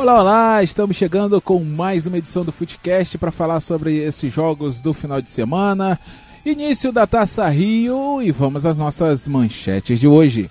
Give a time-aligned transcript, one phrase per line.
[0.00, 0.62] Olá, olá!
[0.62, 5.20] Estamos chegando com mais uma edição do Footcast para falar sobre esses jogos do final
[5.20, 6.00] de semana,
[6.42, 10.50] início da Taça Rio e vamos às nossas manchetes de hoje.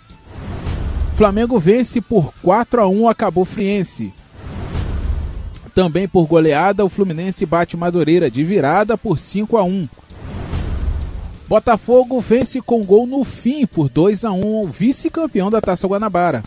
[1.17, 4.13] Flamengo vence por 4 a 1 a Cabo Friense.
[5.73, 9.89] Também por goleada, o Fluminense bate Madureira de virada por 5 a 1.
[11.47, 16.43] Botafogo vence com gol no fim por 2 a 1 vice-campeão da Taça Guanabara.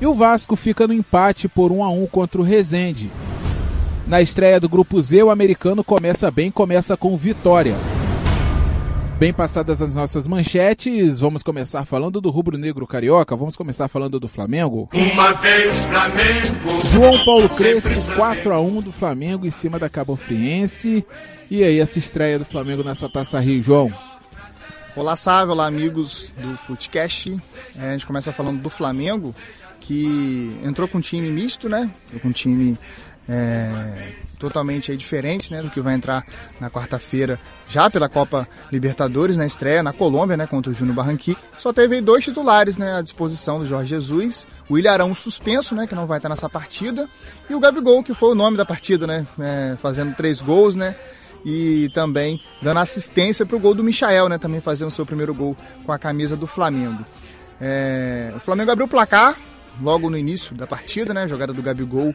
[0.00, 3.10] E o Vasco fica no empate por 1 a 1 contra o Resende.
[4.06, 7.76] Na estreia do Grupo Z, o americano começa bem, começa com vitória.
[9.18, 14.28] Bem passadas as nossas manchetes, vamos começar falando do rubro-negro carioca, vamos começar falando do
[14.28, 14.88] Flamengo.
[14.94, 16.86] Uma vez Flamengo.
[16.92, 21.04] João Paulo Crespo, 4 a 1 do Flamengo em cima da Cabo Friense.
[21.50, 23.92] E aí, essa estreia do Flamengo nessa Taça Rio, João?
[24.94, 27.36] Olá, Sávio, olá, amigos do Footcast.
[27.76, 29.34] É, a gente começa falando do Flamengo,
[29.88, 31.90] que entrou com um time misto, né?
[32.20, 32.78] Com um time
[33.26, 35.62] é, totalmente diferente, né?
[35.62, 36.26] Do que vai entrar
[36.60, 40.46] na quarta-feira, já pela Copa Libertadores, na estreia na Colômbia, né?
[40.46, 41.38] Contra o Júnior Barranquilla.
[41.58, 42.96] Só teve dois titulares, né?
[42.98, 44.46] À disposição do Jorge Jesus.
[44.68, 45.86] O Ilharão suspenso, né?
[45.86, 47.08] Que não vai estar nessa partida.
[47.48, 49.26] E o Gabigol, que foi o nome da partida, né?
[49.40, 50.94] É, fazendo três gols, né?
[51.44, 54.38] e também dando assistência para o gol do Michael, né?
[54.38, 57.06] Também fazendo o seu primeiro gol com a camisa do Flamengo.
[57.60, 59.36] É, o Flamengo abriu o placar
[59.80, 61.26] logo no início da partida, né?
[61.26, 62.14] Jogada do Gabigol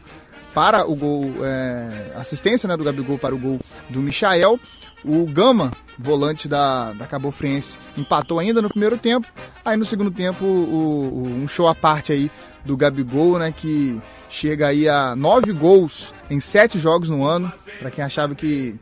[0.54, 4.58] para o gol, é, assistência né, do Gabigol para o gol do Michael.
[5.04, 9.26] O Gama, volante da, da Cabo Friense, empatou ainda no primeiro tempo.
[9.62, 12.30] Aí no segundo tempo, o, o, um show à parte aí
[12.64, 13.52] do Gabigol, né?
[13.54, 17.52] Que chega aí a nove gols em sete jogos no ano.
[17.80, 18.76] Para quem achava que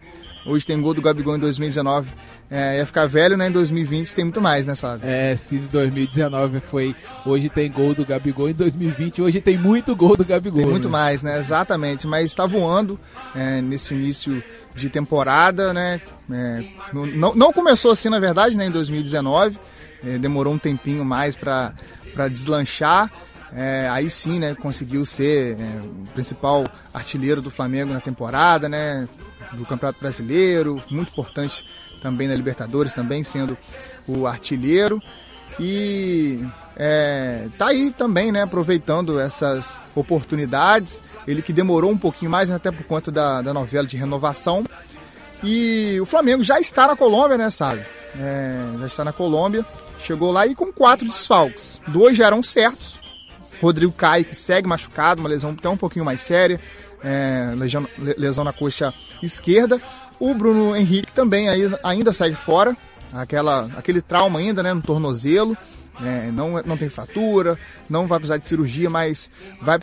[0.44, 2.10] Hoje tem gol do Gabigol em 2019.
[2.50, 3.48] É, ia ficar velho, né?
[3.48, 5.06] Em 2020 tem muito mais, né, sabe?
[5.06, 6.94] É, se em 2019 foi.
[7.24, 10.60] Hoje tem gol do Gabigol, em 2020 hoje tem muito gol do Gabigol.
[10.60, 10.92] Tem muito né?
[10.92, 11.38] mais, né?
[11.38, 12.06] Exatamente.
[12.06, 12.98] Mas está voando
[13.34, 14.42] é, nesse início
[14.74, 16.00] de temporada, né?
[16.30, 18.66] É, não, não começou assim, na verdade, né?
[18.66, 19.58] Em 2019.
[20.04, 21.72] É, demorou um tempinho mais para
[22.28, 23.10] deslanchar.
[23.54, 29.06] É, aí sim, né, conseguiu ser é, o principal artilheiro do Flamengo na temporada, né,
[29.52, 31.64] do Campeonato Brasileiro, muito importante
[32.02, 33.56] também na Libertadores, também sendo
[34.06, 35.00] o artilheiro.
[35.60, 36.40] E
[36.76, 41.02] é, tá aí também, né, aproveitando essas oportunidades.
[41.26, 44.64] Ele que demorou um pouquinho mais, né, até por conta da, da novela de renovação.
[45.42, 47.82] E o Flamengo já está na Colômbia, né, sabe?
[48.18, 49.64] É, já está na Colômbia.
[49.98, 51.80] Chegou lá e com quatro desfalques.
[51.86, 53.00] Dois já eram certos.
[53.60, 56.58] Rodrigo Caio, que segue machucado, uma lesão até um pouquinho mais séria
[57.02, 58.92] é, lesão, lesão na coxa
[59.22, 59.80] esquerda.
[60.18, 61.48] O Bruno Henrique também
[61.82, 62.76] ainda segue fora,
[63.12, 65.56] aquela, aquele trauma ainda né, no tornozelo.
[66.02, 67.58] É, não, não tem fratura,
[67.88, 69.30] não vai precisar de cirurgia, mas
[69.60, 69.78] vai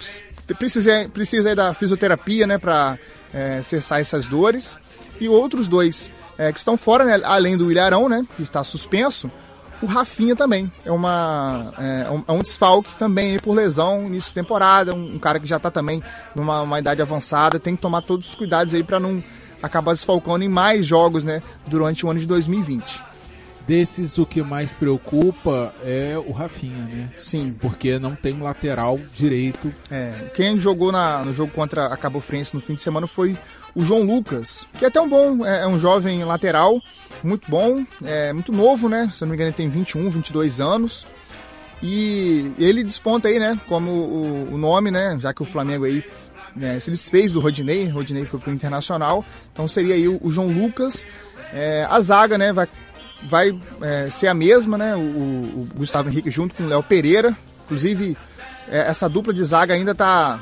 [0.57, 2.97] precisa, precisa da fisioterapia né, para
[3.33, 4.77] é, cessar essas dores.
[5.19, 9.29] E outros dois é, que estão fora, né, além do Ilharão, né, que está suspenso,
[9.81, 14.35] o Rafinha também é, uma, é, um, é um desfalque também por lesão início de
[14.35, 16.03] temporada, um, um cara que já está também
[16.35, 19.23] numa idade avançada, tem que tomar todos os cuidados aí para não
[19.61, 23.09] acabar desfalcando em mais jogos né, durante o ano de 2020.
[23.67, 27.09] Desses, o que mais preocupa é o Rafinha, né?
[27.19, 27.55] Sim.
[27.61, 29.71] Porque não tem lateral direito.
[29.91, 33.37] É, quem jogou na, no jogo contra a Cabo Frense no fim de semana foi
[33.79, 36.81] o João Lucas, que é até um bom, é, é um jovem lateral,
[37.23, 39.09] muito bom, é muito novo, né?
[39.13, 41.07] Se não me engano, ele tem 21, 22 anos.
[41.81, 43.57] E ele desponta aí, né?
[43.69, 45.17] Como o, o nome, né?
[45.21, 46.03] Já que o Flamengo aí
[46.53, 49.23] né, se desfez do Rodinei, Rodinei foi pro Internacional,
[49.53, 51.05] então seria aí o, o João Lucas.
[51.53, 52.51] É, a zaga, né?
[52.51, 52.67] Vai,
[53.23, 54.93] vai é, ser a mesma, né?
[54.93, 57.35] O, o, Gustavo Henrique junto com o Léo Pereira.
[57.63, 58.17] Inclusive,
[58.67, 60.39] é, essa dupla de zaga ainda tá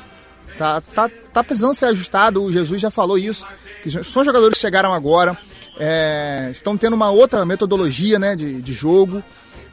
[0.58, 3.46] Tá, tá, tá precisando ser ajustado, o Jesus já falou isso,
[3.82, 5.38] que são jogadores que chegaram agora,
[5.78, 9.22] é, estão tendo uma outra metodologia né, de, de jogo.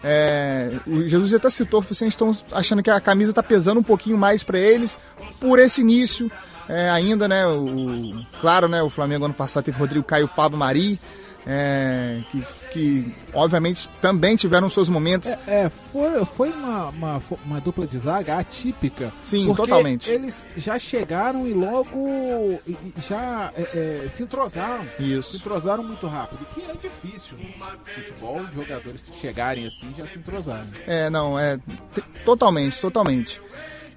[0.04, 4.16] É, o Jesus até citou, vocês estão achando que a camisa está pesando um pouquinho
[4.16, 4.96] mais para eles
[5.40, 6.32] por esse início.
[6.70, 7.46] É, ainda, né?
[7.48, 8.82] O, claro, né?
[8.82, 11.00] O Flamengo ano passado teve Rodrigo Caio Pablo Mari,
[11.46, 12.44] é, que,
[12.76, 15.30] que obviamente também tiveram seus momentos.
[15.30, 19.14] É, é foi, foi uma, uma, uma, dupla de zaga atípica.
[19.22, 20.10] Sim, totalmente.
[20.10, 22.60] Eles já chegaram e logo
[22.98, 24.86] já é, é, se entrosaram.
[25.00, 25.32] Isso.
[25.32, 27.38] Se entrosaram muito rápido, que é difícil.
[27.86, 30.68] Futebol, de jogadores chegarem assim já se entrosaram.
[30.86, 31.58] É, não, é
[32.26, 33.42] totalmente, totalmente.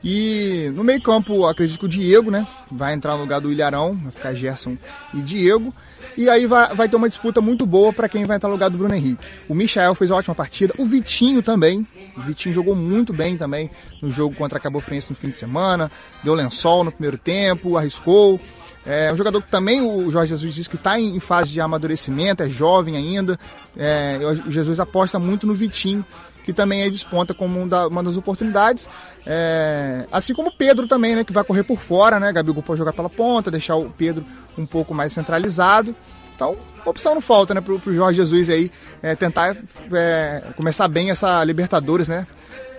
[0.04, 2.46] E no meio campo, acredito que o Diego, né?
[2.70, 4.76] Vai entrar no lugar do Ilharão, vai ficar Gerson
[5.12, 5.74] e Diego.
[6.18, 8.68] E aí vai, vai ter uma disputa muito boa para quem vai entrar no lugar
[8.68, 9.24] do Bruno Henrique.
[9.48, 11.86] O Michael fez uma ótima partida, o Vitinho também.
[12.16, 13.70] O Vitinho jogou muito bem também
[14.02, 15.88] no jogo contra a Cabo Friense no fim de semana.
[16.24, 18.40] Deu lençol no primeiro tempo, arriscou.
[18.84, 22.42] É um jogador que também o Jorge Jesus disse que está em fase de amadurecimento,
[22.42, 23.38] é jovem ainda.
[23.76, 26.04] É, o Jesus aposta muito no Vitinho,
[26.48, 28.88] que também é desponta como uma das oportunidades.
[29.26, 32.32] É, assim como o Pedro também, né, que vai correr por fora, né?
[32.32, 34.24] Gabigol pode jogar pela ponta, deixar o Pedro
[34.56, 35.94] um pouco mais centralizado.
[36.34, 36.56] Então,
[36.86, 38.70] opção não falta, né, pro, pro Jorge Jesus aí
[39.02, 39.58] é, tentar
[39.92, 42.26] é, começar bem essa Libertadores, né?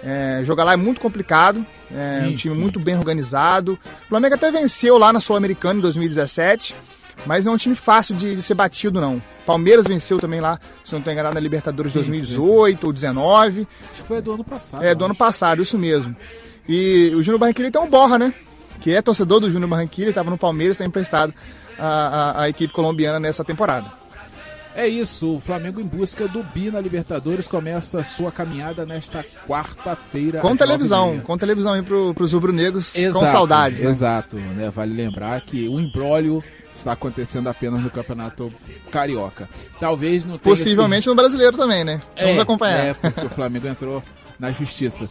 [0.02, 1.64] É, jogar lá é muito complicado,
[1.94, 2.60] é sim, um time sim.
[2.60, 3.78] muito bem organizado.
[4.06, 6.76] O Flamengo até venceu lá na Sul-Americana em 2017,
[7.26, 9.22] mas não é um time fácil de, de, ser batido, não.
[9.46, 13.68] Palmeiras venceu também lá, se não estou enganado, na Libertadores sim, 2018 ou 19.
[13.92, 14.84] Acho que foi do ano passado.
[14.84, 16.16] É, do ano passado, isso mesmo.
[16.68, 18.34] E o Júnior Barranquilla tem um borra, né?
[18.80, 21.34] Que é torcedor do Júnior Barranquilla, estava no Palmeiras, está emprestado
[21.78, 24.00] à, à equipe colombiana nessa temporada.
[24.76, 30.40] É isso, o Flamengo em busca do Bi na Libertadores começa sua caminhada nesta quarta-feira.
[30.40, 33.82] Com televisão, com televisão aí pro, pros rubro-negros com saudades.
[33.82, 33.90] Né?
[33.90, 34.72] Exato, né?
[34.74, 36.42] Vale lembrar que o embrólio
[36.80, 38.52] está acontecendo apenas no Campeonato
[38.92, 39.50] Carioca.
[39.80, 41.12] Talvez não tenha Possivelmente sido...
[41.12, 42.02] no brasileiro também, né?
[42.18, 42.86] Vamos é, acompanhar.
[42.86, 44.04] É, porque o Flamengo entrou
[44.40, 45.10] na justiça.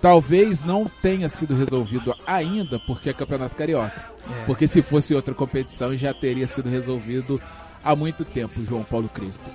[0.00, 4.14] Talvez não tenha sido resolvido ainda porque é Campeonato Carioca.
[4.42, 4.44] É.
[4.44, 7.40] Porque se fosse outra competição já teria sido resolvido
[7.82, 9.48] há muito tempo, João Paulo Crespo.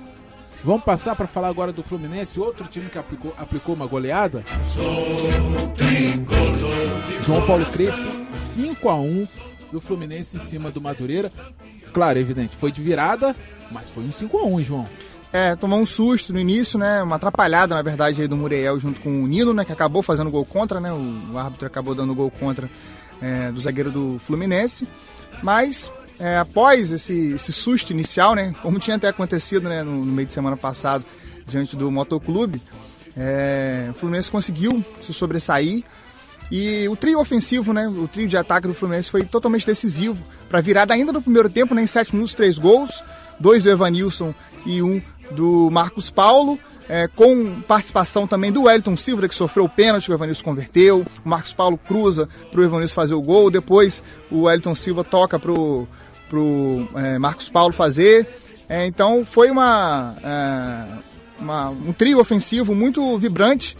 [0.62, 4.44] Vamos passar para falar agora do Fluminense, outro time que aplicou, aplicou uma goleada.
[7.24, 8.02] João Paulo Crespo,
[8.54, 9.26] 5 a 1
[9.72, 11.30] do Fluminense em cima do Madureira.
[11.92, 13.34] Claro, evidente, foi de virada,
[13.70, 14.88] mas foi um 5 a 1 João.
[15.32, 17.02] É, tomou um susto no início, né?
[17.02, 19.64] Uma atrapalhada, na verdade, aí do Muriel junto com o Nino, né?
[19.64, 20.92] Que acabou fazendo gol contra, né?
[20.92, 22.68] O, árbitro acabou dando gol contra
[23.22, 24.88] é, do zagueiro do Fluminense.
[25.40, 30.12] Mas é, após esse, esse, susto inicial, né, como tinha até acontecido né, no, no
[30.12, 31.04] meio de semana passado
[31.46, 32.60] diante do Motoclube,
[33.16, 35.84] é, o Fluminense conseguiu se sobressair
[36.50, 40.60] e o trio ofensivo, né, o trio de ataque do Fluminense foi totalmente decisivo para
[40.60, 43.04] virada ainda no primeiro tempo, né, em 7 minutos, três gols,
[43.38, 44.34] dois do Evanilson
[44.66, 45.00] e um
[45.30, 46.58] do Marcos Paulo.
[46.92, 51.06] É, com participação também do Wellington Silva, que sofreu o pênalti, o Evanilson converteu.
[51.24, 53.48] O Marcos Paulo cruza para o Evanilson fazer o gol.
[53.48, 55.86] Depois o Wellington Silva toca para o
[56.96, 58.26] é, Marcos Paulo fazer.
[58.68, 60.98] É, então foi uma, é,
[61.40, 63.76] uma, um trio ofensivo muito vibrante,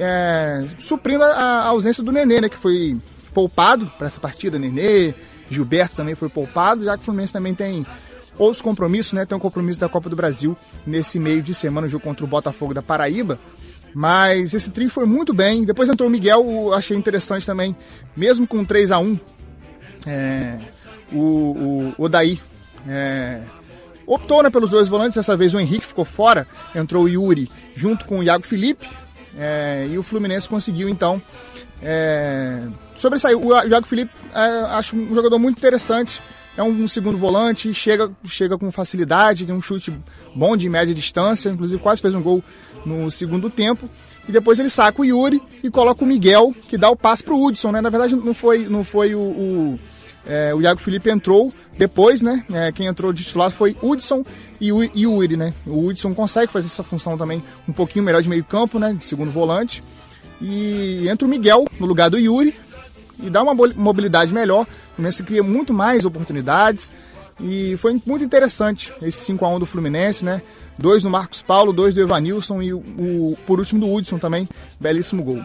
[0.00, 2.96] é, suprindo a, ausência do Nenê, né, que foi
[3.34, 4.58] poupado para essa partida.
[4.58, 5.14] Nenê,
[5.50, 7.86] Gilberto também foi poupado, já que o Fluminense também tem
[8.38, 9.26] outros compromissos, né?
[9.26, 10.56] Tem um compromisso da Copa do Brasil
[10.86, 13.38] nesse meio de semana, o jogo contra o Botafogo da Paraíba.
[13.92, 15.64] Mas esse trio foi muito bem.
[15.64, 17.76] Depois entrou o Miguel, achei interessante também,
[18.16, 19.18] mesmo com 3 a 1
[20.06, 20.58] é,
[21.12, 22.40] o, o Odaí
[22.88, 23.40] é,
[24.06, 28.04] optou né, pelos dois volantes, dessa vez o Henrique ficou fora, entrou o Yuri junto
[28.04, 28.88] com o Iago Felipe,
[29.38, 31.20] é, e o Fluminense conseguiu então
[31.82, 32.62] é,
[32.96, 33.36] sobressair.
[33.36, 36.22] O Iago Felipe é, acho um jogador muito interessante,
[36.56, 39.92] é um, segundo volante, chega, chega com facilidade, tem um chute
[40.34, 42.42] bom de média distância, inclusive quase fez um gol
[42.84, 43.88] no segundo tempo.
[44.28, 47.34] E depois ele saca o Yuri e coloca o Miguel, que dá o passe para
[47.34, 47.80] o Hudson, né?
[47.80, 49.80] Na verdade não foi, não foi o, o
[50.26, 52.44] é, o Iago Felipe entrou depois, né?
[52.52, 54.24] É, quem entrou de titular foi Hudson
[54.60, 55.54] e o Yuri, né?
[55.66, 58.92] O Hudson consegue fazer essa função também um pouquinho melhor de meio campo, né?
[58.92, 59.82] De segundo volante.
[60.40, 62.54] E entra o Miguel no lugar do Yuri
[63.22, 64.64] e dá uma mobilidade melhor.
[64.64, 66.92] O Fluminense cria muito mais oportunidades.
[67.42, 70.42] E foi muito interessante esse 5 a 1 do Fluminense, né?
[70.76, 74.46] Dois do Marcos Paulo, dois do Evanilson e o, o por último do Hudson também.
[74.78, 75.42] Belíssimo gol.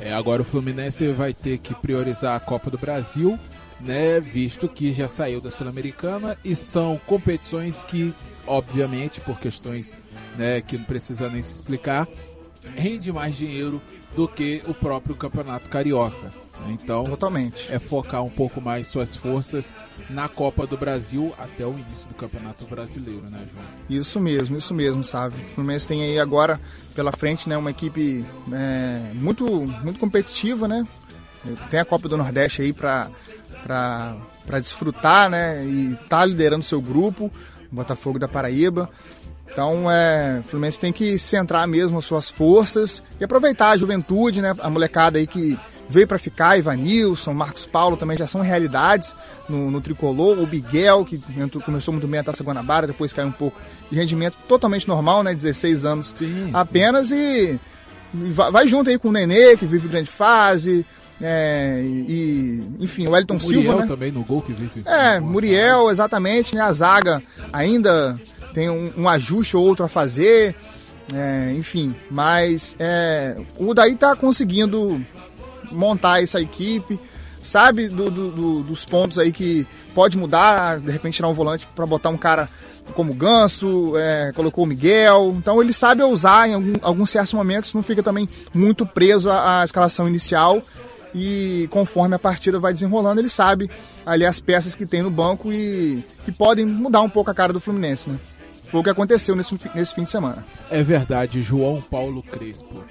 [0.00, 3.38] É, agora o Fluminense vai ter que priorizar a Copa do Brasil
[3.84, 8.14] né, visto que já saiu da Sul-Americana e são competições que,
[8.46, 9.96] obviamente, por questões
[10.36, 12.06] né, que não precisa nem se explicar,
[12.76, 13.82] rende mais dinheiro
[14.14, 16.42] do que o próprio Campeonato Carioca.
[16.68, 17.72] Então, Totalmente.
[17.72, 19.74] é focar um pouco mais suas forças
[20.08, 23.98] na Copa do Brasil até o início do Campeonato Brasileiro, né, João?
[23.98, 25.34] Isso mesmo, isso mesmo, sabe?
[25.40, 26.60] O Fluminense tem aí agora
[26.94, 29.44] pela frente, né, uma equipe é, muito,
[29.82, 30.86] muito competitiva, né?
[31.70, 33.10] Tem a Copa do Nordeste aí para
[33.62, 35.64] para desfrutar, né?
[35.64, 37.30] E tá liderando seu grupo,
[37.70, 38.90] Botafogo da Paraíba.
[39.50, 44.40] Então, é, o Fluminense tem que centrar mesmo as suas forças e aproveitar a juventude,
[44.40, 44.54] né?
[44.58, 49.14] A molecada aí que veio para ficar, Ivanilson, Marcos Paulo também já são realidades
[49.46, 50.38] no, no tricolor.
[50.38, 53.96] O Miguel, que entrou, começou muito bem a Taça Guanabara, depois caiu um pouco de
[53.96, 55.34] rendimento totalmente normal, né?
[55.34, 57.16] 16 anos sim, apenas sim.
[57.16, 60.86] e vai, vai junto aí com o Nenê, que vive grande fase,
[61.22, 63.86] É, e, enfim, o Wellington O Muriel Silva, né?
[63.86, 64.82] também no gol que vive.
[64.84, 66.62] É, Muriel, exatamente, né?
[66.62, 68.20] A zaga ainda
[68.52, 70.54] tem um, um ajuste ou outro a fazer,
[71.14, 75.00] é, enfim, mas é, o Daí tá conseguindo
[75.70, 76.98] montar essa equipe,
[77.40, 81.68] sabe do- do- do- dos pontos aí que pode mudar, de repente tirar um volante
[81.74, 82.48] para botar um cara
[82.94, 87.72] como Ganso, é, colocou o Miguel, então ele sabe usar em algum- alguns certos momentos,
[87.74, 90.60] não fica também muito preso à, à escalação inicial
[91.14, 93.70] e conforme a partida vai desenrolando, ele sabe
[94.04, 97.52] ali as peças que tem no banco e que podem mudar um pouco a cara
[97.52, 98.18] do Fluminense, né?
[98.64, 100.44] Foi o que aconteceu nesse, nesse fim de semana.
[100.70, 102.82] É verdade, João Paulo Crespo.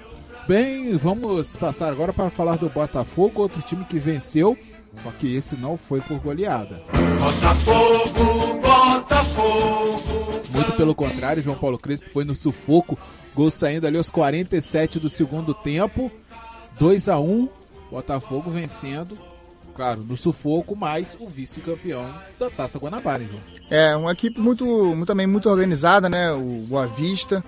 [0.46, 4.56] Bem, vamos passar agora para falar do Botafogo, outro time que venceu,
[5.02, 6.80] só que esse não foi por goleada.
[7.18, 10.42] Botafogo, Botafogo.
[10.50, 12.96] Muito pelo contrário, João Paulo Crespo foi no sufoco,
[13.34, 16.10] gol saindo ali aos 47 do segundo tempo,
[16.78, 17.48] 2 a 1
[17.92, 19.18] Botafogo vencendo,
[19.74, 23.40] claro, no sufoco, mas o vice-campeão da Taça Guanabara, João.
[23.70, 26.32] É, uma equipe muito, muito- também muito organizada, né?
[26.32, 27.44] O Boa Vista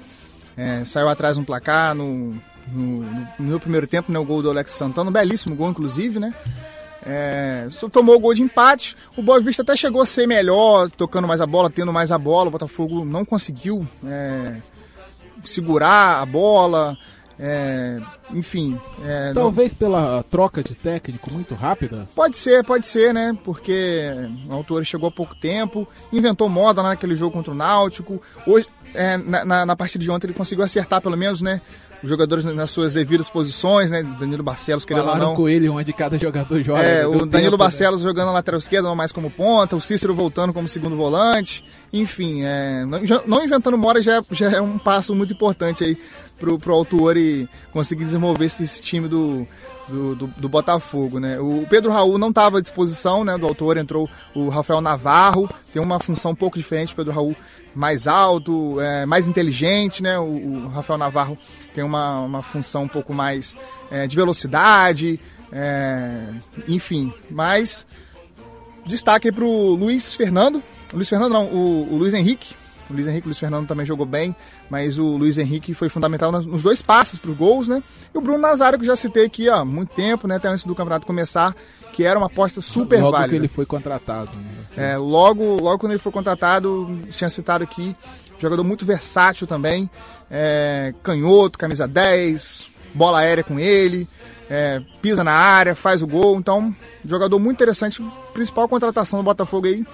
[0.56, 2.34] é, saiu atrás no placar no,
[2.68, 4.18] no, no primeiro tempo, né?
[4.18, 6.34] O gol do Alex Santana, um belíssimo gol, inclusive, né?
[7.06, 8.96] É, só tomou o gol de empate.
[9.16, 12.16] O Boa Vista até chegou a ser melhor, tocando mais a bola, tendo mais a
[12.18, 12.48] bola.
[12.48, 14.56] O Botafogo não conseguiu é,
[15.42, 16.96] segurar a bola.
[17.38, 18.00] É,
[18.32, 23.36] enfim, é, não- Talvez pela troca de técnico muito rápida, Pode ser, pode ser, né?
[23.44, 24.10] Porque
[24.48, 28.20] o autor chegou há pouco tempo, inventou moda lá naquele jogo contra o Náutico.
[28.46, 31.60] Hoje, é, na, na- na partida de ontem, ele conseguiu acertar pelo menos, né?
[32.02, 34.02] Os jogadores nas suas devidas posições, né?
[34.02, 35.36] Danilo Barcelos, querendo ou falaram não.
[35.36, 36.82] com ele onde cada jogador joga.
[36.82, 37.56] É, o tempo, Danilo né?
[37.56, 41.64] Barcelos jogando na lateral esquerda, não mais como ponta, o Cícero voltando como segundo volante,
[41.90, 45.98] enfim, é, não, não inventando mora já, é- já é um passo muito importante aí
[46.44, 49.46] pro, pro autor e conseguir desenvolver esse, esse time do,
[49.88, 51.40] do, do- do Botafogo, né?
[51.40, 55.80] O Pedro Raul não estava à disposição, né, do autor, entrou o Rafael Navarro, tem
[55.80, 57.34] uma função um pouco diferente, o Pedro Raul
[57.74, 60.18] mais alto, é, mais inteligente, né?
[60.18, 61.38] O, o Rafael Navarro
[61.74, 63.56] tem uma, uma função um pouco mais
[63.90, 65.18] é, de velocidade,
[65.50, 66.26] é,
[66.68, 67.86] enfim, mas
[68.86, 70.62] destaque aí pro Luiz Fernando.
[70.92, 72.54] O Luiz Fernando não, o, o Luiz Henrique.
[72.94, 74.34] O Luiz Henrique, o Luiz Fernando também jogou bem,
[74.70, 77.82] mas o Luiz Henrique foi fundamental nos, dois passes para gols, né?
[78.14, 80.36] E o Bruno Nazário, que eu já citei aqui há muito tempo, né?
[80.36, 81.54] Até antes do campeonato começar,
[81.92, 83.30] que era uma aposta super Logo válida.
[83.30, 84.30] que ele foi contratado.
[84.76, 84.92] né?
[84.92, 87.94] É, logo, logo quando ele foi contratado, tinha citado aqui,
[88.38, 89.90] jogador muito versátil também,
[90.30, 94.08] é, canhoto, camisa 10, bola aérea com ele,
[94.48, 96.74] é, pisa na área, faz o gol, então,
[97.04, 99.84] jogador muito interessante, principal contratação do Botafogo aí,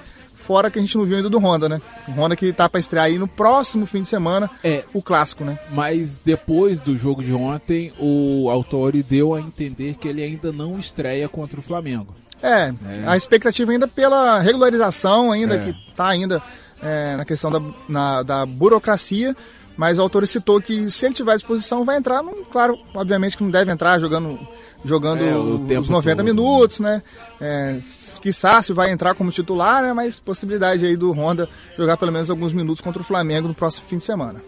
[0.50, 1.80] fora que a gente não viu ainda do Honda, né?
[2.09, 4.83] O Honda que tá para estrear aí no próximo fim de semana, É.
[4.92, 5.57] o clássico, né?
[5.71, 10.76] Mas depois do jogo de ontem, o Autori deu a entender que ele ainda não
[10.76, 12.12] estreia contra o Flamengo.
[12.42, 12.75] É,
[13.07, 15.59] a expectativa ainda pela regularização, ainda É.
[15.59, 16.42] que está ainda
[16.83, 19.37] é, na questão da, na- da burocracia,
[19.80, 23.42] mas o autor citou que se ele tiver disposição vai entrar, não, claro, obviamente que
[23.42, 24.38] não deve entrar jogando,
[24.84, 26.22] jogando É, os 90 todo.
[26.26, 27.02] minutos, né?
[27.40, 27.78] É,
[28.20, 29.94] quiçá se vai entrar como titular, né?
[29.94, 33.87] Mas possibilidade aí do Honda jogar pelo menos alguns minutos contra o Flamengo no próximo
[33.88, 34.42] fim de semana.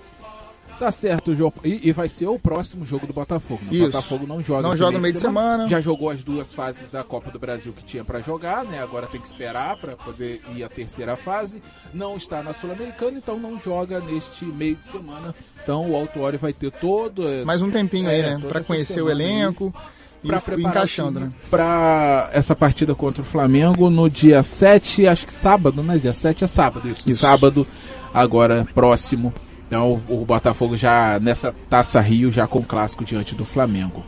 [0.82, 1.52] Tá certo, João.
[1.62, 3.60] E, e vai ser o próximo jogo do Botafogo.
[3.70, 3.78] Né?
[3.82, 5.68] O Botafogo não joga Não joga no meio de semana.
[5.68, 8.82] Já jogou as duas fases da Copa do Brasil que tinha pra jogar, né?
[8.82, 11.62] Agora tem que esperar pra poder ir à terceira fase.
[11.94, 15.32] Não está na Sul-Americana, então não joga neste meio de semana.
[15.62, 17.28] Então o Autuori vai ter todo.
[17.28, 18.32] eh, Mais um tempinho É, aí, né?
[18.40, 19.72] toda Para conhecer o semana aí elenco
[20.24, 21.32] e pra ir preparar encaixando, né?
[21.48, 25.96] Pra essa partida contra o Flamengo no dia 7, acho que sábado, né?
[25.96, 27.08] Dia 7 é sábado, isso.
[27.08, 27.20] Isso.
[27.20, 27.64] Sábado,
[28.12, 29.32] agora próximo.
[29.72, 34.04] Então o Botafogo já nessa Taça Rio, já com o clássico diante do Flamengo.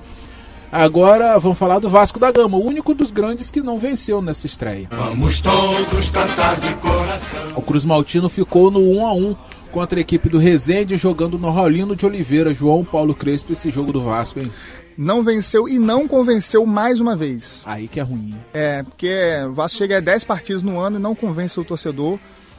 [0.71, 4.47] Agora vamos falar do Vasco da Gama, o único dos grandes que não venceu nessa
[4.47, 4.89] estreia.
[4.91, 7.53] Vamos todos cantar de coração.
[7.57, 9.37] O Cruz Maltino ficou no 1 a 1
[9.73, 13.91] contra a equipe do Resende, jogando no Raulino de Oliveira, João Paulo Crespo, esse jogo
[13.91, 14.53] do Vasco, hein?
[14.99, 17.63] Não venceu e não convenceu mais uma vez.
[17.65, 18.35] Aí que é ruim.
[18.53, 19.19] É, porque
[19.49, 22.19] o Vasco chega a 10 partidas no ano e não convence o torcedor.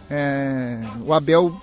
[0.09, 1.55] É, o Abel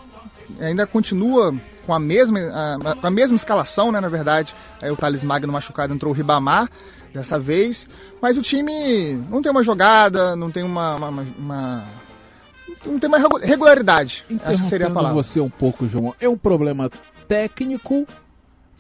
[0.60, 1.54] ainda continua
[1.86, 4.54] com a mesma, a, a mesma escalação, né, na verdade.
[4.80, 6.68] Aí o Thales Magno machucado entrou o Ribamar
[7.12, 7.88] dessa vez.
[8.20, 10.94] Mas o time não tem uma jogada, não tem uma.
[10.96, 11.84] uma- uma-
[12.86, 14.24] não tem uma regu- regularidade.
[14.44, 15.22] Essa seria a palavra.
[15.22, 16.14] você um pouco, João.
[16.20, 16.90] É um problema
[17.28, 18.06] técnico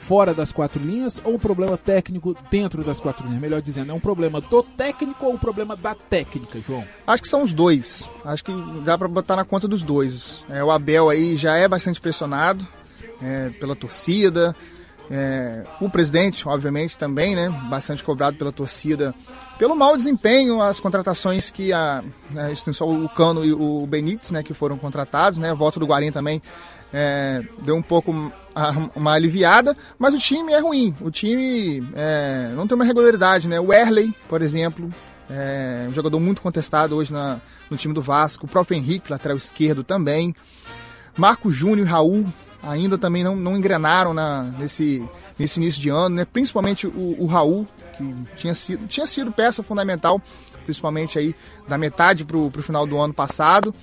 [0.02, 3.40] fora das quatro linhas ou um problema técnico dentro das quatro linhas?
[3.40, 6.84] Melhor dizendo, é um problema do técnico ou um problema da técnica, João?
[7.06, 8.08] Acho que são os dois.
[8.24, 8.52] Acho que
[8.84, 10.44] dá pra botar na conta dos dois.
[10.50, 12.66] É, o Abel aí já é bastante pressionado
[13.22, 14.54] é, pela torcida.
[15.10, 17.48] É, o presidente, obviamente, também, né?
[17.68, 19.14] Bastante cobrado pela torcida
[19.58, 22.02] pelo mau desempenho, as contratações que a,
[22.34, 25.52] a só o Cano e o Benítez, né, que foram contratados, né?
[25.52, 26.42] A volta do Guarim também
[26.92, 28.12] é, deu um pouco
[28.94, 30.94] uma aliviada, mas o time é ruim.
[31.00, 33.58] O time é, não tem uma regularidade, né?
[33.58, 34.92] O Erley, por exemplo,
[35.30, 38.44] é um jogador muito contestado hoje na, no time do Vasco.
[38.44, 40.34] O próprio Henrique, lateral esquerdo também.
[41.16, 42.26] Marco Júnior e Raul
[42.62, 45.06] ainda também não, não engrenaram na, nesse,
[45.38, 46.24] nesse início de ano, né?
[46.24, 50.20] Principalmente o, o Raul, que tinha sido, tinha sido peça fundamental,
[50.64, 51.34] principalmente aí
[51.66, 53.74] da metade para o final do ano passado.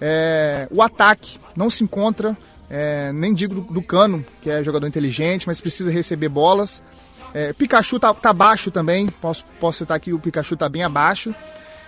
[0.00, 2.36] É, o ataque não se encontra,
[2.68, 6.82] é, nem digo do, do, Cano, que é jogador inteligente, mas precisa receber bolas.
[7.32, 11.34] É, Pikachu tá, tá baixo também, posso, posso citar aqui o Pikachu tá bem abaixo.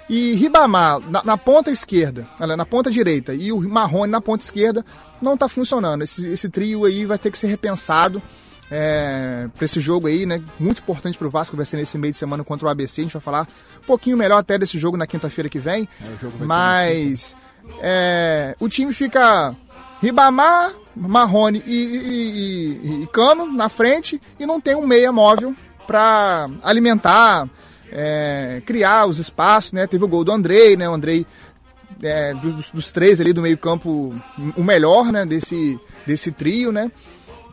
[0.08, 4.84] E Ribamar na, na, ponta esquerda, na ponta direita, e o Marrone na ponta esquerda,
[5.20, 6.02] não está funcionando.
[6.02, 8.22] Esse, esse, trio aí vai ter que ser repensado
[8.70, 10.42] é, para esse jogo aí, né?
[10.58, 13.02] Muito importante para o Vasco, vai ser nesse meio de semana contra o ABC.
[13.02, 13.46] A gente vai falar
[13.82, 15.86] um pouquinho melhor até desse jogo na quinta-feira que vem.
[16.00, 17.36] É, mas
[17.80, 19.54] é, o time fica
[20.00, 25.54] Ribamar, Marrone e, e, e, e, Cano na frente e não tem um meia móvel
[25.86, 27.48] para alimentar,
[27.90, 29.86] é, criar os espaços, né?
[29.86, 30.88] Teve o gol do Andrei, né?
[30.88, 31.26] O Andrei
[32.02, 34.14] é, dos, dos, três ali do meio campo
[34.56, 35.24] o melhor, né?
[35.24, 36.90] Desse, desse trio, né?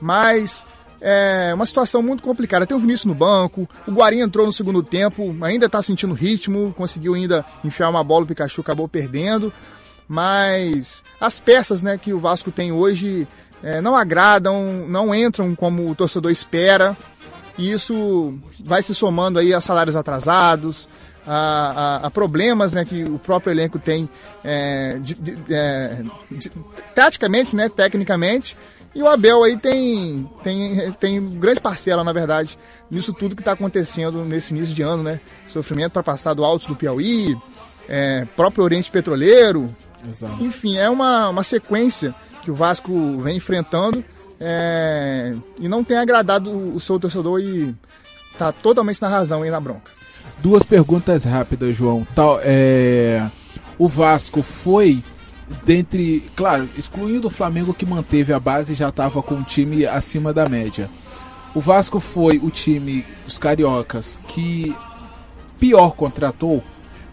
[0.01, 0.65] Mas
[0.99, 2.65] é uma situação muito complicada.
[2.65, 6.73] Tem o Vinícius no banco, o Guarim entrou no segundo tempo, ainda está sentindo ritmo,
[6.75, 9.53] conseguiu ainda enfiar uma bola, o Pikachu acabou perdendo
[10.07, 13.27] mas as peças né, que o Vasco tem hoje
[13.63, 16.95] é, não agradam, não entram como o torcedor espera,
[17.57, 18.33] e isso
[18.63, 20.87] vai se somando aí a salários atrasados,
[21.25, 24.07] a, a, a problemas né, que o próprio elenco tem
[24.43, 26.51] é, de, de, é, de,
[26.93, 28.55] taticamente, né, tecnicamente,
[28.95, 32.57] e o Abel aí tem, tem, tem grande parcela, na verdade,
[32.89, 35.19] nisso tudo que está acontecendo nesse início de ano, né?
[35.47, 37.35] Sofrimento para passar do alto do Piauí,
[37.89, 39.69] é, próprio Oriente Petroleiro,
[40.09, 40.43] Exato.
[40.43, 44.03] Enfim, é uma, uma sequência que o Vasco vem enfrentando
[44.39, 47.73] é, e não tem agradado o seu torcedor e
[48.37, 49.91] tá totalmente na razão aí na bronca.
[50.39, 52.05] Duas perguntas rápidas, João.
[52.13, 53.29] Tal, é,
[53.77, 55.03] o Vasco foi
[55.63, 60.33] dentre, claro, excluindo o Flamengo que manteve a base já estava com um time acima
[60.33, 60.89] da média.
[61.53, 64.75] O Vasco foi o time dos cariocas que
[65.59, 66.63] pior contratou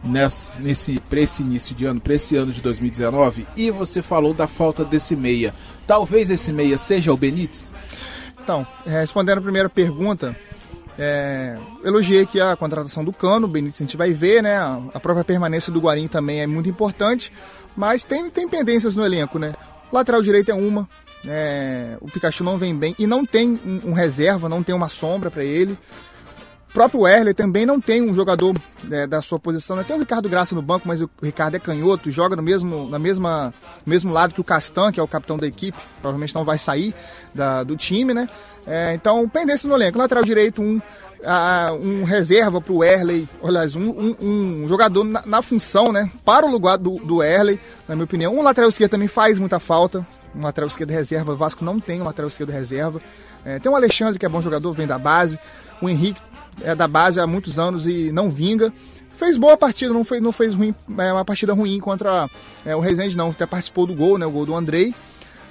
[0.02, 4.34] nesse, nesse para esse início de ano, para esse ano de 2019, e você falou
[4.34, 5.54] da falta desse meia.
[5.86, 7.72] Talvez esse meia seja o Benítez?
[8.42, 10.36] Então, é, respondendo a primeira pergunta,
[10.98, 14.56] é, elogiei aqui a contratação do Cano, o Benítez a gente vai ver, né?
[14.92, 17.32] A própria permanência do Guarim também é muito importante,
[17.76, 19.54] mas tem, tem pendências no elenco, né?
[19.92, 20.88] Lateral direito é uma,
[21.26, 24.88] é, o Pikachu não vem bem e não tem um, um reserva, não tem uma
[24.88, 25.78] sombra para ele.
[26.72, 28.56] O próprio Erle também não tem um jogador
[28.90, 29.76] é, da sua posição.
[29.76, 29.84] Né?
[29.86, 32.98] Tem o Ricardo Graça no banco, mas o Ricardo é canhoto, joga no mesmo, na
[32.98, 33.52] mesma,
[33.84, 35.76] mesmo lado que o Castan, que é o capitão da equipe.
[36.00, 36.94] Provavelmente não vai sair
[37.34, 38.26] da, do time, né?
[38.66, 39.98] É, então, pendência no elenco.
[39.98, 40.80] Lateral direito, um,
[41.82, 44.16] um reserva para o Erley, aliás, um, um,
[44.62, 46.10] um jogador na, na, função, né?
[46.24, 47.18] Para o lugar do, do
[47.86, 48.34] na minha opinião.
[48.34, 50.06] Um lateral esquerdo também faz muita falta.
[50.34, 51.32] Um lateral esquerdo reserva.
[51.32, 53.00] O Vasco não tem um lateral esquerdo reserva.
[53.44, 55.38] É, tem o Alexandre, que é bom jogador, vem da base.
[55.80, 56.20] O Henrique
[56.62, 58.72] é da base há muitos anos e não vinga.
[59.16, 62.28] Fez boa partida, não fez, não fez ruim, é uma partida ruim contra
[62.64, 63.30] é, o Rezende, não.
[63.30, 64.26] Até participou do gol, né?
[64.26, 64.94] O gol do Andrei.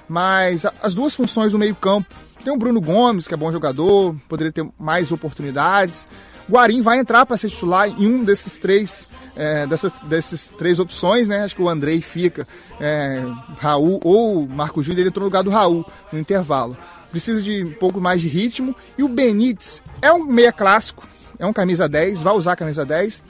[0.10, 2.14] Mas as duas funções do meio-campo.
[2.44, 6.08] Tem o Bruno Gomes, que é bom jogador, poderia ter mais oportunidades.
[6.52, 11.28] Guarim vai entrar para ser titular em um desses três, é, dessas, desses três opções,
[11.28, 11.44] né?
[11.44, 12.48] Acho que o Andrei fica,
[12.80, 13.24] é,
[13.58, 16.78] Raul ou Marco Júnior, ele entrou no lugar do Raul no intervalo
[17.12, 18.76] precisa de um pouco mais de ritmo.
[18.98, 21.06] E o Benítez é um meia clássico,
[21.38, 23.22] é um camisa 10, vai usar camisa 10,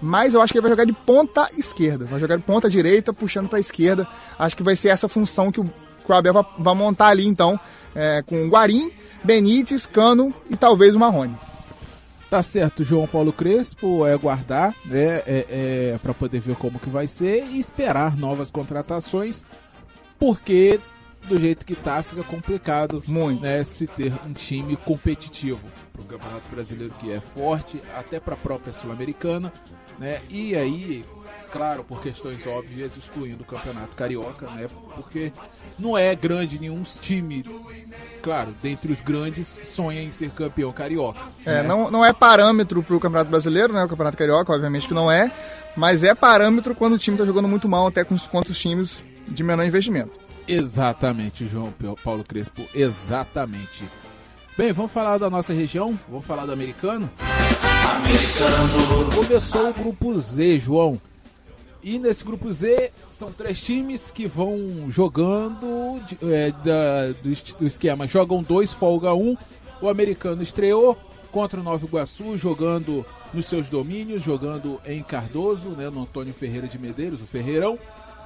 [0.00, 3.12] mas eu acho que ele vai jogar de ponta esquerda, vai jogar de ponta direita,
[3.12, 4.06] puxando para a esquerda.
[4.38, 7.26] Acho que vai ser essa função que o, que o Abel vai, vai montar ali
[7.26, 7.58] então,
[7.94, 8.92] é, com Guarim,
[9.24, 11.36] Benítez, Cano e talvez o Marrone.
[12.30, 16.88] Tá certo, João Paulo Crespo, é guardar, né, é, é para poder ver como que
[16.88, 19.44] vai ser e esperar novas contratações,
[20.16, 20.78] porque
[21.28, 23.42] do jeito que tá, fica complicado Muito.
[23.42, 25.60] Né, se ter um time competitivo
[25.92, 29.52] para o Campeonato Brasileiro que é forte, até para a própria Sul-Americana,
[29.98, 30.20] né?
[30.30, 31.04] E aí,
[31.52, 34.68] claro, por questões óbvias, excluindo o Campeonato Carioca, né?
[34.94, 35.32] Porque
[35.78, 37.44] não é grande nenhum time,
[38.22, 41.20] claro, dentre os grandes, sonha em ser campeão carioca.
[41.44, 41.62] É, né?
[41.62, 43.84] não, não é parâmetro para o Campeonato Brasileiro, né?
[43.84, 45.30] O Campeonato Carioca, obviamente que não é,
[45.76, 48.58] mas é parâmetro quando o time está jogando muito mal, até com os, contra os
[48.58, 50.12] times de menor investimento.
[50.46, 53.84] Exatamente, João Paulo Crespo, exatamente.
[54.56, 57.08] Bem, vamos falar da nossa região, vamos falar do americano.
[57.96, 59.14] Americano.
[59.14, 61.00] Começou o grupo Z, João.
[61.82, 68.06] E nesse grupo Z são três times que vão jogando é, da, do, do, esquema.
[68.06, 69.36] Jogam dois, folga um.
[69.80, 70.96] O americano estreou
[71.32, 76.66] contra o Nova Iguaçu, jogando nos seus domínios, jogando em Cardoso, né, no Antônio Ferreira
[76.66, 77.78] de Medeiros, o Ferreirão.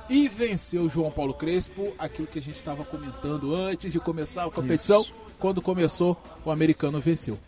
[0.09, 4.45] E venceu o João Paulo Crespo, aquilo que a gente estava comentando antes de começar
[4.45, 5.01] a competição.
[5.03, 5.15] Isso.
[5.39, 7.39] Quando começou, o americano venceu.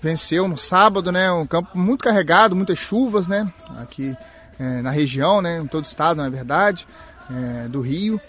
[0.00, 1.30] Venceu no sábado, né?
[1.30, 3.52] Um campo muito carregado, muitas chuvas, né?
[3.76, 4.16] Aqui
[4.60, 6.86] é, na região, né, em todo o estado, na verdade,
[7.30, 8.20] é, do Rio.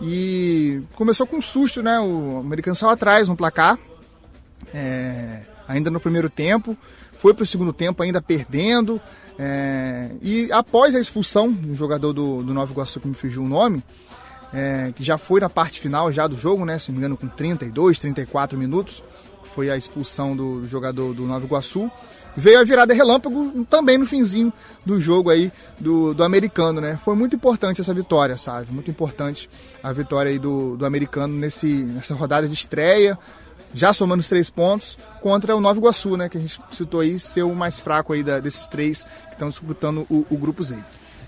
[0.00, 2.00] E começou com um susto, né?
[2.00, 3.78] O americano saiu atrás no placar,
[4.72, 6.76] é, ainda no primeiro tempo,
[7.18, 9.00] foi para o segundo tempo ainda perdendo.
[9.38, 13.48] É, e após a expulsão do jogador do, do Nova Iguaçu, que me fugiu o
[13.48, 13.82] nome,
[14.52, 16.78] é, que já foi na parte final já do jogo, né?
[16.78, 19.02] Se não me engano, com 32, 34 minutos,
[19.54, 21.90] foi a expulsão do jogador do Nova Iguaçu
[22.36, 24.52] veio a virada relâmpago também no finzinho
[24.84, 26.98] do jogo aí do, do americano, né?
[27.04, 28.70] Foi muito importante essa vitória, sabe?
[28.72, 29.48] Muito importante
[29.82, 33.18] a vitória aí do, do americano nesse, nessa rodada de estreia,
[33.72, 36.28] já somando os três pontos, contra o Nova Iguaçu, né?
[36.28, 39.48] Que a gente citou aí ser o mais fraco aí da, desses três que estão
[39.48, 40.76] disputando o, o grupo Z.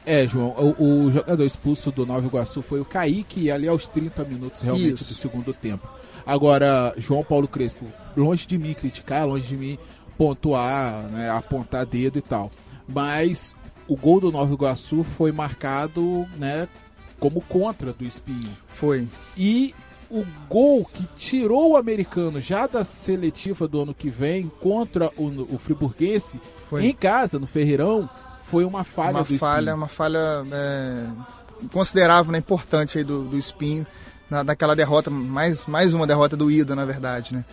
[0.05, 4.23] É, João, o, o, jogador expulso do Nova Iguaçu foi o Kaique, ali aos 30
[4.23, 5.15] minutos realmente Isso.
[5.15, 5.89] do segundo tempo.
[6.25, 9.79] Agora, João Paulo Crespo, longe de mim criticar, longe de mim
[10.17, 12.51] pontuar, né, apontar dedo e tal.
[12.89, 13.55] Mas
[13.89, 16.69] o gol do Nova Iguaçu foi marcado, né,
[17.19, 18.57] como contra do Espinho.
[18.67, 19.09] Foi.
[19.37, 19.75] E
[20.11, 25.55] o gol que tirou o americano já da seletiva do ano que vem contra o,
[25.55, 26.87] o Friburguense foi.
[26.87, 28.09] em casa, no Ferreirão,
[28.45, 29.77] foi uma falha uma do falha, Espinho.
[29.77, 31.07] Uma falha é,
[31.73, 33.87] considerável, né, importante aí do, do Espinho,
[34.31, 37.45] na, naquela derrota, mais, mais uma derrota do Ida, na verdade, né.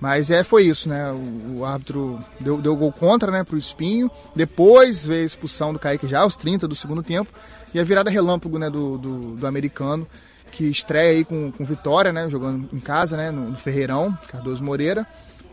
[0.00, 1.12] Mas é, foi isso, né?
[1.12, 4.10] O, o árbitro deu, deu gol contra, né, pro Espinho.
[4.34, 7.30] Depois veio a expulsão do Kaique já aos 30 do segundo tempo.
[7.74, 10.06] E a virada relâmpago, né, do, do, do americano,
[10.50, 12.28] que estreia aí com, com vitória, né?
[12.30, 13.30] Jogando em casa, né?
[13.30, 15.06] No, no Ferreirão, Cardoso Moreira.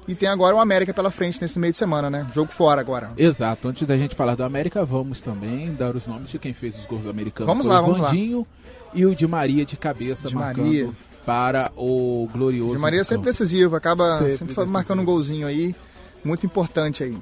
[0.08, 2.26] E tem agora o América pela frente nesse meio de semana, né?
[2.34, 3.12] Jogo fora agora.
[3.18, 3.68] Exato.
[3.68, 6.86] Antes da gente falar do América, vamos também dar os nomes de quem fez os
[6.86, 7.46] gols do americano.
[7.46, 8.46] Vamos lá, vamos Vandinho lá.
[8.94, 10.90] e o de Maria de cabeça de marcando Maria
[11.28, 12.76] para o glorioso.
[12.76, 15.76] De Maria é sempre decisivo, acaba sempre, sempre marcando um golzinho aí,
[16.24, 17.18] muito importante aí.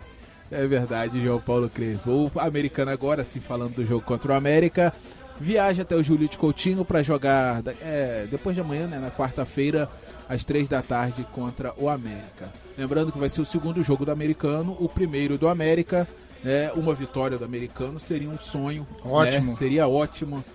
[0.51, 2.31] É verdade, João Paulo Crespo.
[2.31, 4.93] O americano agora, assim, falando do jogo contra o América,
[5.41, 9.89] viaja até o Júlio de Coutinho para jogar é, depois de amanhã, né, na quarta-feira,
[10.29, 12.51] às três da tarde, contra o América.
[12.77, 16.07] Lembrando que vai ser o segundo jogo do americano, o primeiro do América.
[16.43, 18.85] Né, uma vitória do americano seria um sonho.
[19.03, 19.49] Né, ótimo.
[19.49, 20.45] Né, seria ótimo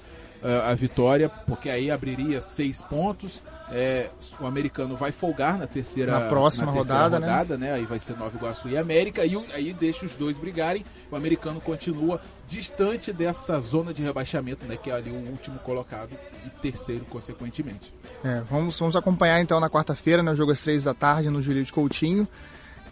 [0.43, 3.43] a vitória, porque aí abriria seis pontos.
[3.73, 7.69] É, o americano vai folgar na terceira, na próxima na terceira rodada, rodada né?
[7.69, 7.75] né?
[7.75, 10.85] Aí vai ser Nova Iguaçu e América, e aí deixa os dois brigarem.
[11.09, 14.77] O americano continua distante dessa zona de rebaixamento, né?
[14.77, 16.11] Que é ali o último colocado
[16.45, 17.95] e terceiro, consequentemente.
[18.25, 20.33] É, vamos, vamos acompanhar então na quarta-feira, né?
[20.33, 22.27] O jogo às três da tarde no Júlio de Coutinho.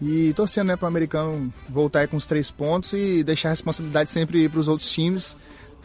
[0.01, 4.13] E torcendo né, para o americano voltar com os três pontos e deixar a responsabilidade
[4.13, 5.37] sempre para os outros times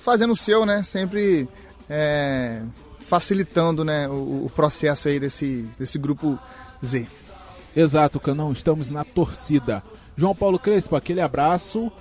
[0.03, 0.83] fazendo o seu, né?
[0.83, 1.47] Sempre
[1.89, 2.61] é,
[2.99, 6.37] facilitando né, o, o, processo aí desse, desse grupo
[6.83, 7.07] Z.
[7.75, 8.51] Exato, Canão.
[8.51, 9.81] Estamos na torcida.
[10.15, 11.91] João Paulo Crespo, aquele abraço.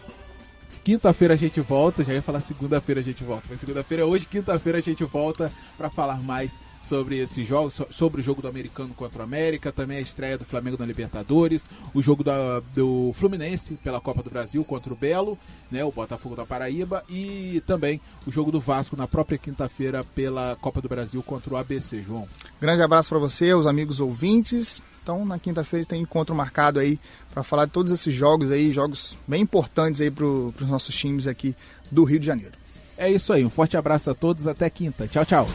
[0.83, 4.25] Quinta-feira a gente volta, já ia falar segunda-feira a gente volta, mas segunda-feira é hoje,
[4.25, 8.93] quinta-feira a gente volta para falar mais sobre esse jogo, sobre o jogo do americano
[8.95, 13.75] contra o América, também a estreia do Flamengo na Libertadores, o jogo da, do Fluminense
[13.83, 15.39] pela Copa do Brasil contra o Belo,
[15.71, 20.57] né, o Botafogo da Paraíba, e também o jogo do Vasco na própria quinta-feira pela
[20.61, 22.29] Copa do Brasil contra o ABC, João.
[22.61, 24.83] Grande abraço para você, os amigos ouvintes.
[25.03, 26.99] Então, na quinta-feira tem encontro marcado aí
[27.33, 31.27] para falar de todos esses jogos aí, jogos bem importantes aí para os nossos times
[31.27, 31.57] aqui
[31.91, 32.53] do Rio de Janeiro.
[32.97, 35.09] É isso aí, um forte abraço a todos, até quinta.
[35.09, 35.47] Tchau, tchau.